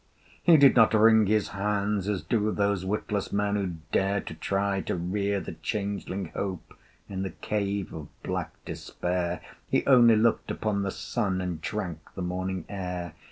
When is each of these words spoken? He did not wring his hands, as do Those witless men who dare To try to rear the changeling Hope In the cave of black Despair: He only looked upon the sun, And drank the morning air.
He 0.41 0.57
did 0.57 0.75
not 0.75 0.95
wring 0.95 1.27
his 1.27 1.49
hands, 1.49 2.09
as 2.09 2.23
do 2.23 2.51
Those 2.51 2.83
witless 2.83 3.31
men 3.31 3.55
who 3.55 3.75
dare 3.91 4.19
To 4.21 4.33
try 4.33 4.81
to 4.81 4.95
rear 4.95 5.39
the 5.39 5.51
changeling 5.61 6.31
Hope 6.33 6.73
In 7.07 7.21
the 7.21 7.29
cave 7.29 7.93
of 7.93 8.07
black 8.23 8.51
Despair: 8.65 9.41
He 9.69 9.85
only 9.85 10.15
looked 10.15 10.49
upon 10.49 10.81
the 10.81 10.89
sun, 10.89 11.39
And 11.39 11.61
drank 11.61 11.99
the 12.15 12.23
morning 12.23 12.65
air. 12.67 13.13